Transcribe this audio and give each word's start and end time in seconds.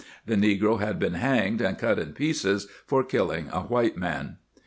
The 0.25 0.33
negro 0.35 0.79
had 0.79 0.97
been 0.97 1.13
hanged 1.13 1.61
and 1.61 1.77
cut 1.77 1.99
in 1.99 2.13
pieces 2.13 2.67
for 2.87 3.03
kill 3.03 3.29
ing 3.29 3.49
a 3.51 3.59
white 3.61 3.97
man. 3.97 4.37